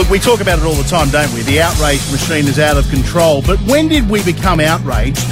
Look, 0.00 0.08
we 0.08 0.18
talk 0.18 0.40
about 0.40 0.58
it 0.58 0.64
all 0.64 0.72
the 0.72 0.88
time, 0.88 1.10
don't 1.10 1.30
we? 1.34 1.42
The 1.42 1.60
outrage 1.60 2.00
machine 2.10 2.48
is 2.48 2.58
out 2.58 2.78
of 2.78 2.88
control. 2.88 3.42
But 3.42 3.58
when 3.68 3.86
did 3.86 4.08
we 4.08 4.24
become 4.24 4.58
outraged 4.58 5.28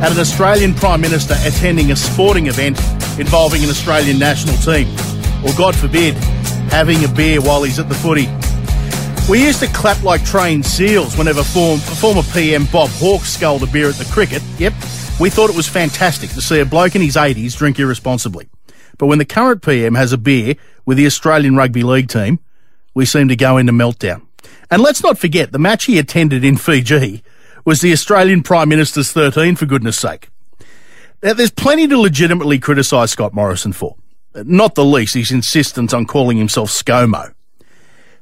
at 0.00 0.10
an 0.10 0.18
Australian 0.18 0.72
Prime 0.72 1.02
Minister 1.02 1.34
attending 1.40 1.90
a 1.90 1.96
sporting 1.96 2.46
event 2.46 2.78
involving 3.20 3.62
an 3.62 3.68
Australian 3.68 4.18
national 4.18 4.56
team? 4.56 4.88
Or, 5.44 5.52
God 5.58 5.76
forbid, 5.76 6.14
having 6.72 7.04
a 7.04 7.08
beer 7.08 7.42
while 7.42 7.64
he's 7.64 7.78
at 7.78 7.90
the 7.90 7.94
footy? 7.94 8.28
We 9.30 9.44
used 9.44 9.60
to 9.60 9.66
clap 9.66 10.02
like 10.02 10.24
trained 10.24 10.64
seals 10.64 11.18
whenever 11.18 11.42
form, 11.42 11.78
former 11.78 12.22
PM 12.32 12.64
Bob 12.72 12.88
Hawke 12.92 13.26
sculled 13.26 13.62
a 13.62 13.66
beer 13.66 13.90
at 13.90 13.96
the 13.96 14.10
cricket. 14.10 14.42
Yep, 14.56 14.72
we 15.20 15.28
thought 15.28 15.50
it 15.50 15.56
was 15.56 15.68
fantastic 15.68 16.30
to 16.30 16.40
see 16.40 16.60
a 16.60 16.64
bloke 16.64 16.96
in 16.96 17.02
his 17.02 17.16
80s 17.16 17.54
drink 17.58 17.78
irresponsibly. 17.78 18.48
But 18.96 19.08
when 19.08 19.18
the 19.18 19.26
current 19.26 19.60
PM 19.60 19.96
has 19.96 20.14
a 20.14 20.18
beer 20.18 20.54
with 20.86 20.96
the 20.96 21.04
Australian 21.04 21.56
Rugby 21.56 21.82
League 21.82 22.08
team, 22.08 22.38
we 22.94 23.04
seem 23.04 23.28
to 23.28 23.36
go 23.36 23.58
into 23.58 23.72
meltdown. 23.72 24.26
And 24.70 24.82
let's 24.82 25.02
not 25.02 25.18
forget, 25.18 25.52
the 25.52 25.58
match 25.58 25.84
he 25.84 25.98
attended 25.98 26.44
in 26.44 26.56
Fiji 26.56 27.22
was 27.64 27.80
the 27.80 27.92
Australian 27.92 28.42
Prime 28.42 28.68
Minister's 28.68 29.12
13, 29.12 29.56
for 29.56 29.66
goodness 29.66 29.98
sake. 29.98 30.28
Now, 31.22 31.34
there's 31.34 31.50
plenty 31.50 31.86
to 31.86 31.98
legitimately 31.98 32.58
criticise 32.58 33.12
Scott 33.12 33.32
Morrison 33.32 33.72
for. 33.72 33.96
Not 34.34 34.74
the 34.74 34.84
least 34.84 35.14
his 35.14 35.30
insistence 35.30 35.92
on 35.92 36.06
calling 36.06 36.36
himself 36.36 36.70
ScoMo. 36.70 37.34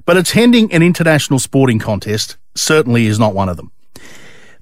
But 0.05 0.16
attending 0.16 0.73
an 0.73 0.82
international 0.82 1.38
sporting 1.38 1.79
contest 1.79 2.37
certainly 2.55 3.07
is 3.07 3.18
not 3.18 3.34
one 3.34 3.48
of 3.48 3.57
them. 3.57 3.73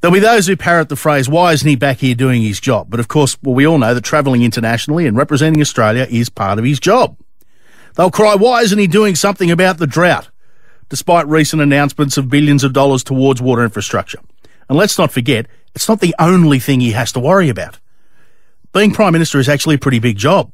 There'll 0.01 0.15
be 0.15 0.20
those 0.20 0.47
who 0.47 0.56
parrot 0.56 0.91
the 0.91 0.97
phrase, 0.97 1.29
why 1.29 1.53
isn't 1.53 1.69
he 1.69 1.75
back 1.75 1.98
here 1.98 2.15
doing 2.15 2.43
his 2.43 2.61
job? 2.61 2.89
But 2.89 3.01
of 3.01 3.09
course, 3.09 3.37
well, 3.43 3.55
we 3.55 3.67
all 3.67 3.79
know 3.79 3.95
that 3.95 4.05
travelling 4.05 4.45
internationally 4.45 5.06
and 5.06 5.17
representing 5.17 5.61
Australia 5.61 6.06
is 6.09 6.29
part 6.29 6.61
of 6.61 6.65
his 6.65 6.79
job. 6.79 7.17
They'll 7.98 8.12
cry, 8.12 8.37
why 8.37 8.62
isn't 8.62 8.79
he 8.79 8.87
doing 8.87 9.16
something 9.16 9.51
about 9.51 9.79
the 9.79 9.87
drought? 9.87 10.30
Despite 10.89 11.27
recent 11.27 11.61
announcements 11.61 12.16
of 12.16 12.30
billions 12.30 12.62
of 12.62 12.73
dollars 12.73 13.02
towards 13.02 13.43
water 13.43 13.65
infrastructure. 13.65 14.20
And 14.69 14.78
let's 14.78 14.97
not 14.98 15.11
forget, 15.11 15.47
it's 15.75 15.89
not 15.89 15.98
the 15.98 16.14
only 16.17 16.61
thing 16.61 16.78
he 16.78 16.92
has 16.92 17.11
to 17.12 17.20
worry 17.20 17.48
about. 17.48 17.81
Being 18.73 18.92
Prime 18.92 19.12
Minister 19.12 19.41
is 19.41 19.48
actually 19.48 19.75
a 19.75 19.78
pretty 19.78 19.98
big 19.98 20.17
job. 20.17 20.53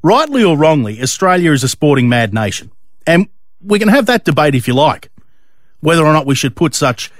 Rightly 0.00 0.44
or 0.44 0.56
wrongly, 0.56 1.02
Australia 1.02 1.50
is 1.50 1.64
a 1.64 1.68
sporting 1.68 2.08
mad 2.08 2.32
nation. 2.32 2.70
And 3.04 3.28
we 3.60 3.80
can 3.80 3.88
have 3.88 4.06
that 4.06 4.24
debate 4.24 4.54
if 4.54 4.68
you 4.68 4.74
like, 4.74 5.10
whether 5.80 6.06
or 6.06 6.12
not 6.12 6.24
we 6.24 6.36
should 6.36 6.54
put 6.54 6.76
such 6.76 7.10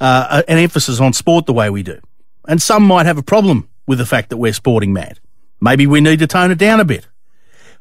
uh, 0.00 0.42
an 0.48 0.56
emphasis 0.56 0.98
on 0.98 1.12
sport 1.12 1.44
the 1.44 1.52
way 1.52 1.68
we 1.68 1.82
do. 1.82 2.00
And 2.48 2.62
some 2.62 2.82
might 2.82 3.04
have 3.04 3.18
a 3.18 3.22
problem 3.22 3.68
with 3.86 3.98
the 3.98 4.06
fact 4.06 4.30
that 4.30 4.38
we're 4.38 4.54
sporting 4.54 4.94
mad. 4.94 5.20
Maybe 5.60 5.86
we 5.86 6.00
need 6.00 6.20
to 6.20 6.26
tone 6.26 6.50
it 6.50 6.58
down 6.58 6.80
a 6.80 6.86
bit. 6.86 7.06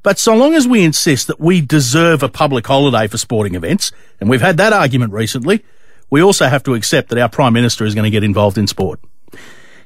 But 0.04 0.20
so 0.20 0.36
long 0.36 0.54
as 0.54 0.68
we 0.68 0.84
insist 0.84 1.28
that 1.28 1.40
we 1.40 1.62
deserve 1.62 2.24
a 2.24 2.30
public 2.30 2.68
holiday 2.68 3.08
for 3.08 3.18
sporting 3.18 3.56
events, 3.56 3.92
and 4.20 4.30
we've 4.30 4.42
had 4.42 4.58
that 4.58 4.74
argument 4.74 5.14
recently, 5.14 5.64
we 6.10 6.22
also 6.22 6.46
have 6.48 6.62
to 6.64 6.76
accept 6.76 7.10
that 7.10 7.18
our 7.18 7.30
Prime 7.30 7.54
Minister 7.54 7.86
is 7.86 7.96
going 7.96 8.04
to 8.04 8.12
get 8.12 8.24
involved 8.24 8.58
in 8.58 8.68
sport. 8.68 9.00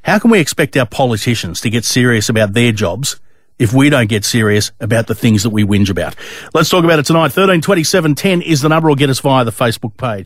How 0.01 0.17
can 0.17 0.31
we 0.31 0.39
expect 0.39 0.75
our 0.75 0.87
politicians 0.87 1.61
to 1.61 1.69
get 1.69 1.85
serious 1.85 2.29
about 2.29 2.53
their 2.53 2.71
jobs 2.71 3.19
if 3.59 3.73
we 3.73 3.89
don't 3.89 4.09
get 4.09 4.25
serious 4.25 4.71
about 4.79 5.07
the 5.07 5.15
things 5.15 5.43
that 5.43 5.51
we 5.51 5.63
whinge 5.63 5.89
about? 5.89 6.15
Let's 6.53 6.69
talk 6.69 6.83
about 6.83 6.97
it 6.97 7.05
tonight. 7.05 7.29
13 7.29 7.61
27 7.61 8.15
10 8.15 8.41
is 8.41 8.61
the 8.61 8.69
number 8.69 8.89
or 8.89 8.95
get 8.95 9.11
us 9.11 9.19
via 9.19 9.45
the 9.45 9.51
Facebook 9.51 9.97
page. 9.97 10.25